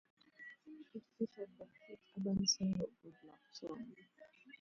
[0.95, 3.93] It featured the hit urban single "Good Luck Charm".